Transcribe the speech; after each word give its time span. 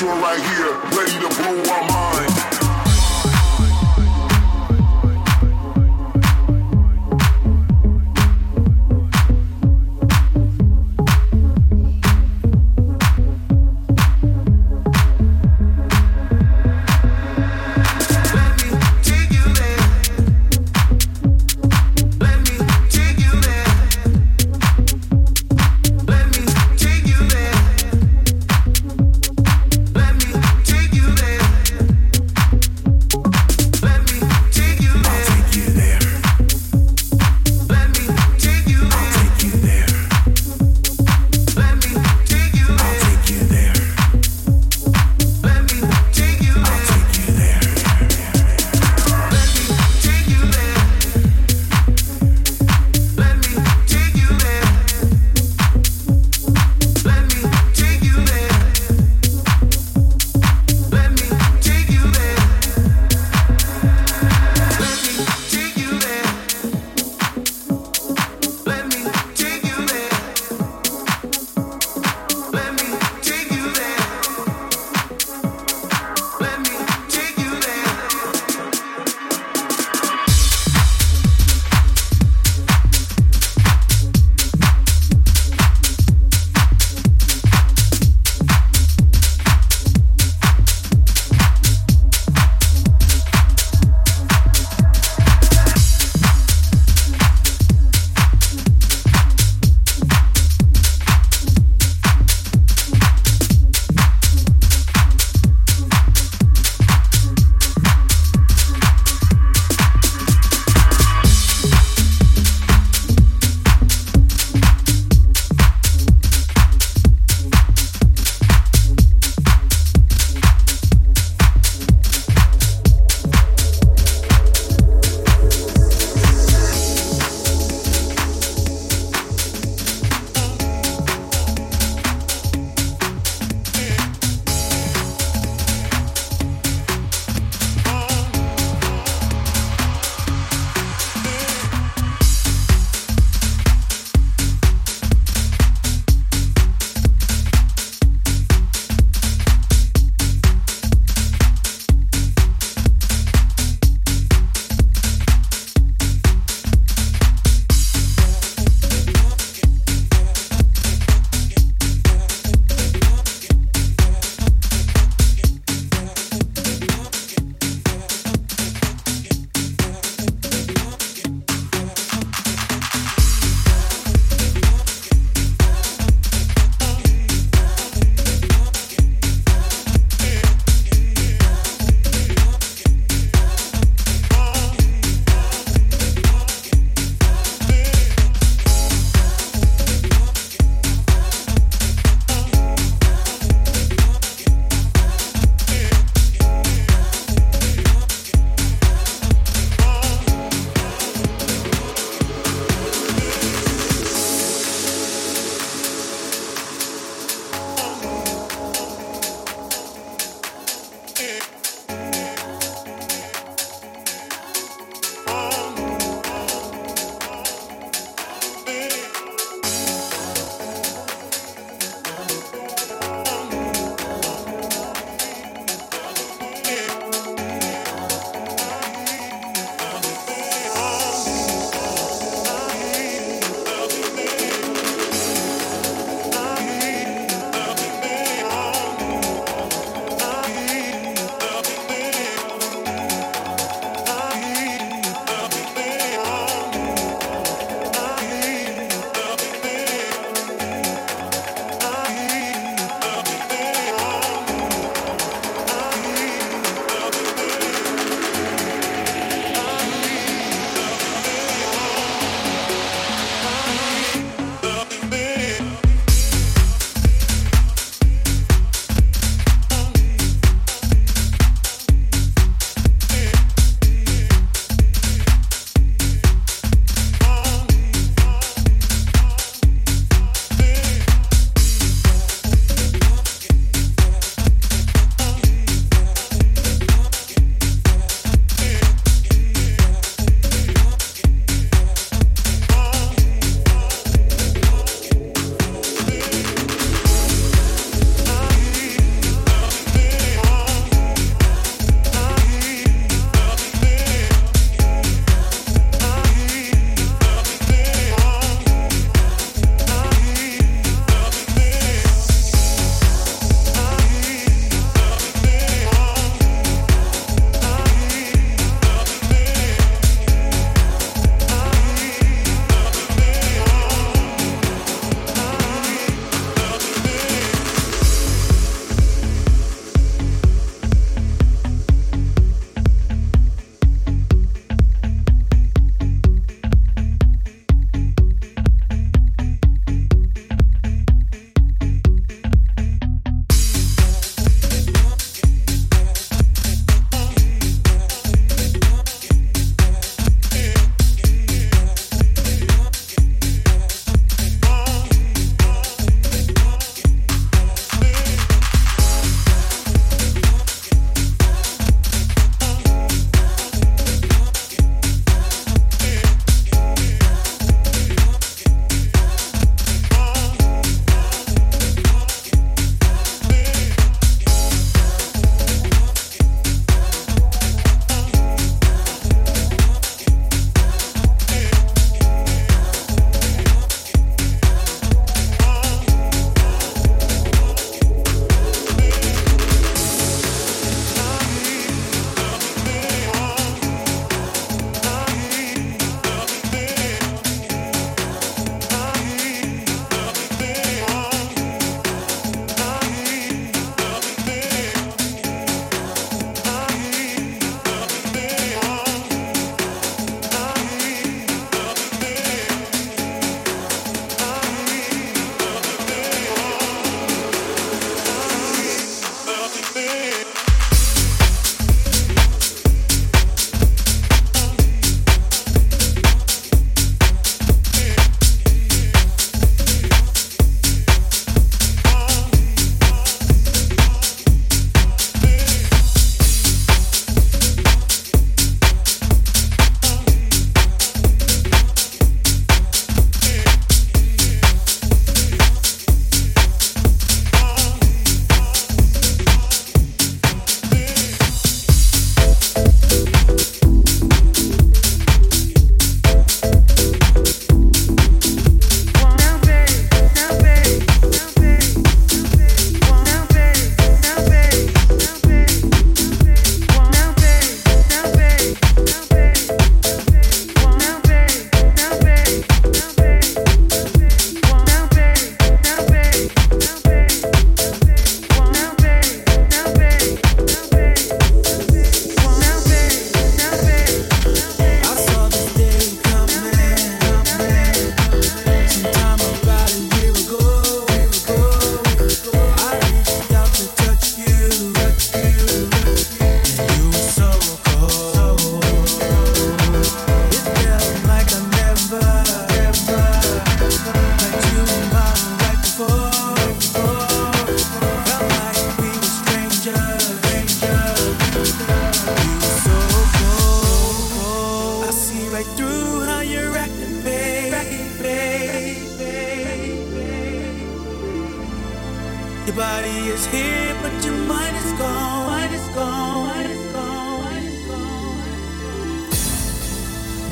You're 0.00 0.10
right 0.10 0.40
here, 0.40 0.72
ready 0.98 1.20
to 1.22 1.28
blow 1.38 1.53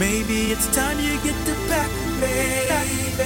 Maybe 0.03 0.51
it's 0.51 0.67
time 0.75 0.99
you 0.99 1.15
get 1.23 1.39
the 1.47 1.55
back, 1.69 1.89
baby. 2.19 3.23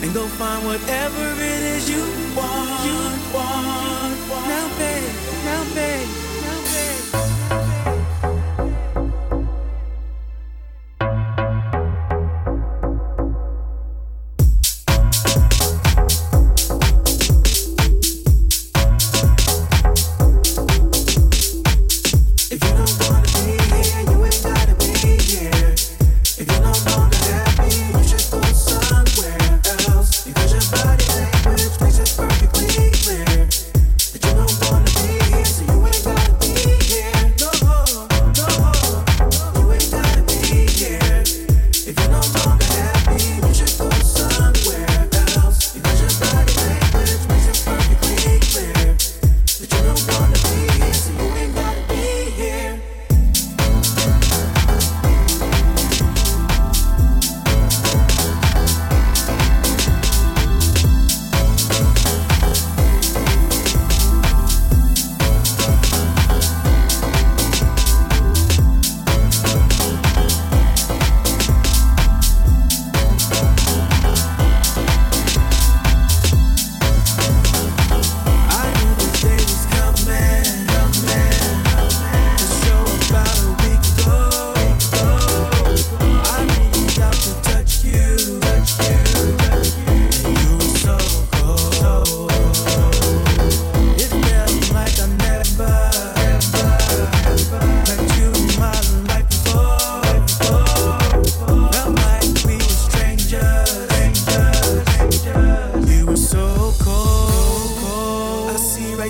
And 0.00 0.14
go 0.14 0.26
find 0.26 0.64
whatever 0.64 1.26
it 1.36 1.62
is 1.74 1.90
you 1.90 2.00
want. 2.34 2.70
You 2.86 2.98
want. 3.34 4.16
Now, 4.48 4.66
babe. 4.78 5.12
Now, 5.44 5.74
babe. 5.74 6.19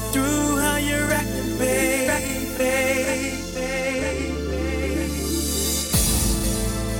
right 0.01 0.13
through 0.13 0.57
how 0.57 0.77
you're 0.77 1.11
acting, 1.13 1.59
babe. 1.59 2.11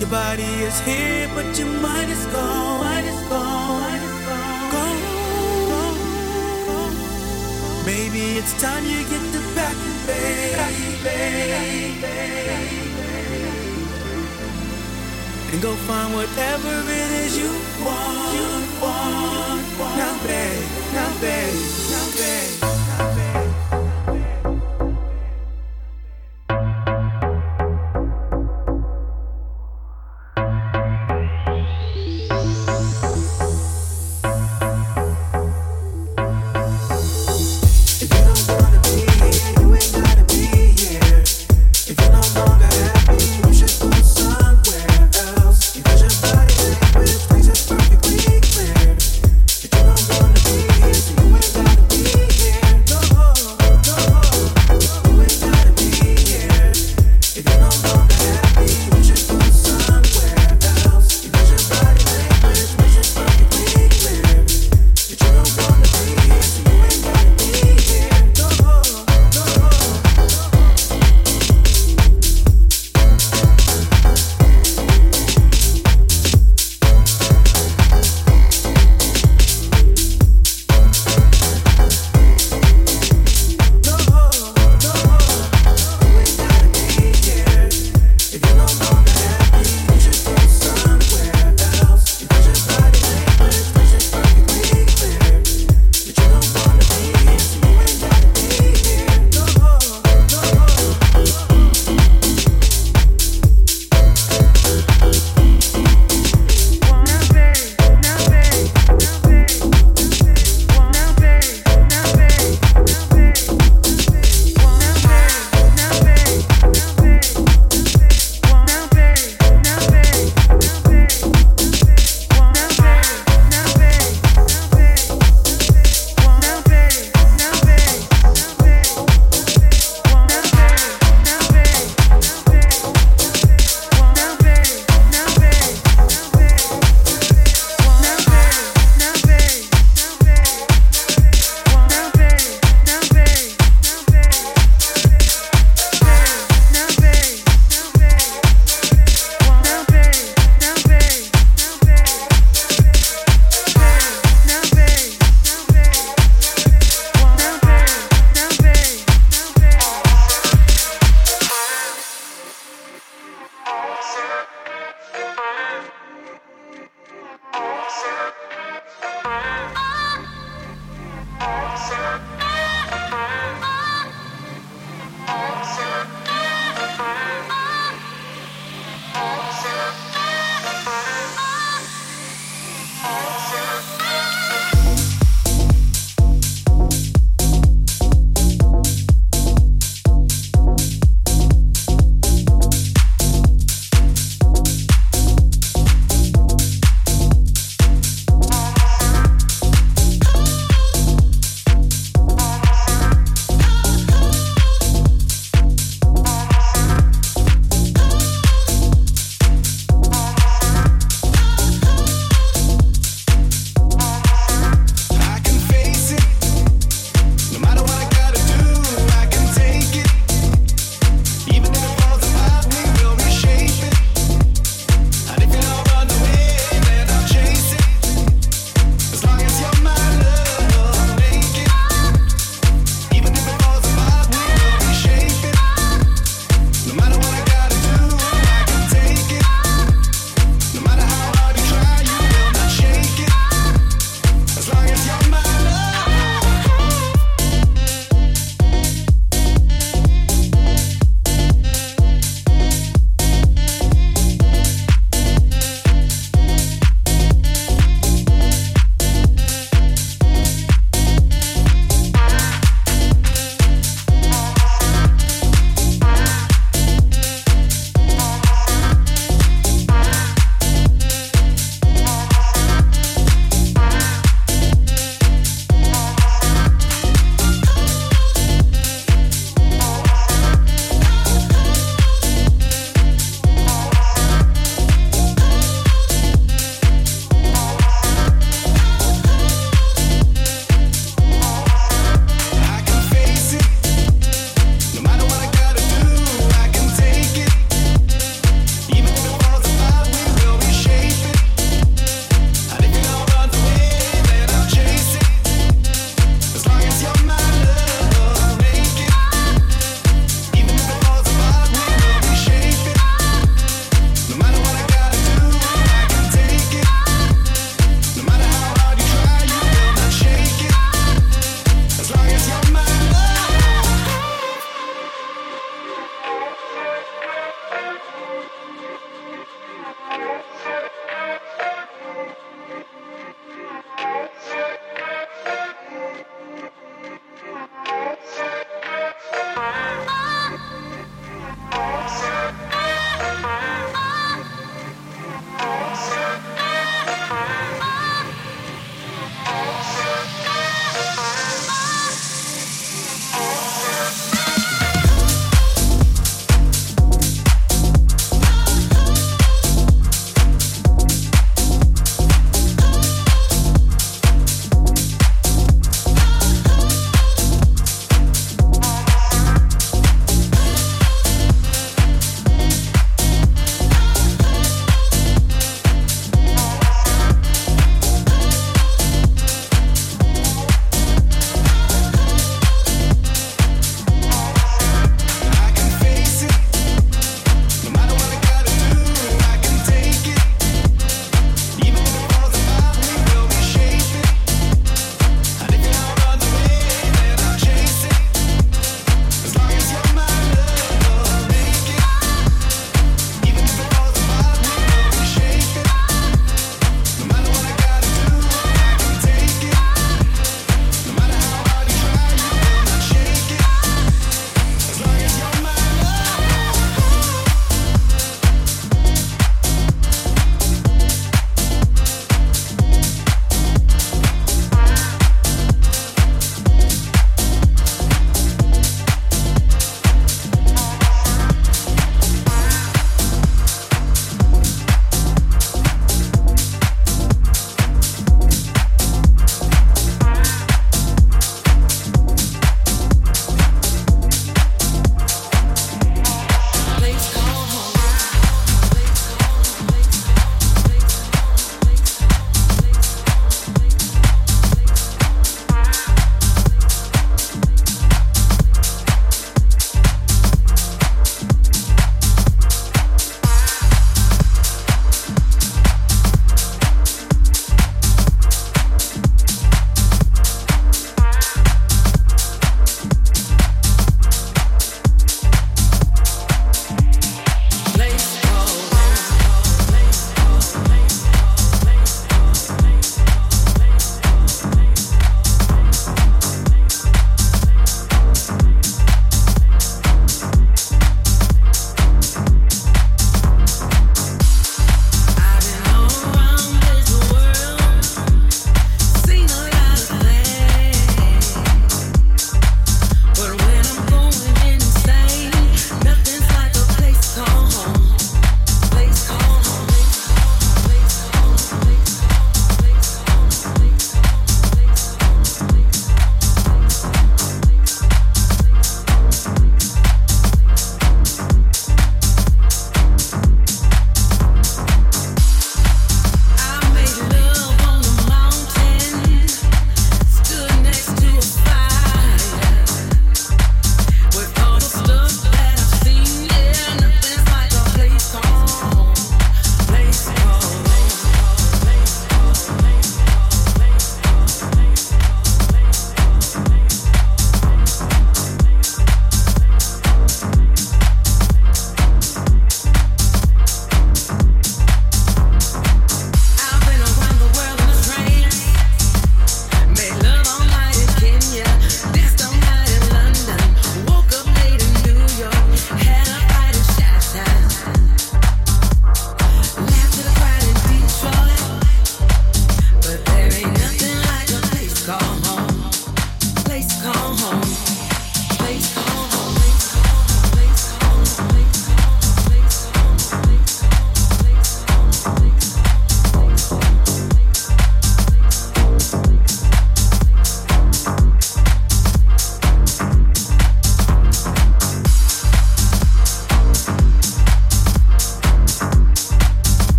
Your 0.00 0.08
body 0.10 0.42
is 0.42 0.80
here, 0.80 1.28
but 1.34 1.58
your 1.58 1.68
mind 1.68 2.10
is 2.10 2.24
gone. 2.26 2.80
Mind 2.80 3.06
is 3.06 3.20
gone. 3.28 4.00
Gone. 4.72 5.00
gone. 5.68 5.96
gone. 6.66 6.96
Maybe 7.84 8.38
it's 8.38 8.60
time 8.60 8.84
you 8.84 9.02
get 9.04 9.32
the 9.32 9.40
back, 9.54 9.76
babe. 10.06 10.58
And 15.50 15.62
go 15.62 15.74
find 15.74 16.12
whatever 16.14 16.82
it 16.86 17.10
is 17.24 17.38
you 17.38 17.50
want. 17.84 18.34
You 18.34 18.48
want, 18.80 19.78
want. 19.78 19.96
Now, 19.96 20.14
babe, 20.26 20.68
now, 20.92 21.20
babe, 21.20 21.54
now, 21.90 22.06
babe. 22.16 22.77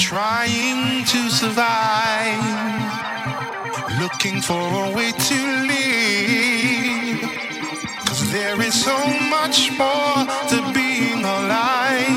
trying 0.00 1.04
to 1.04 1.28
survive, 1.28 2.40
looking 4.00 4.40
for 4.40 4.86
a 4.86 4.90
way 4.96 5.12
to 5.12 5.38
live. 5.68 7.20
Cause 8.06 8.32
there 8.32 8.60
is 8.62 8.74
so 8.82 8.96
much 9.28 9.70
more 9.78 10.24
to 10.48 10.72
being 10.72 11.22
alive. 11.22 12.09